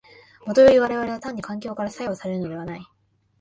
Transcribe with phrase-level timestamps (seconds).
[0.47, 2.87] もとより我々は単に環境から作用されるのではない。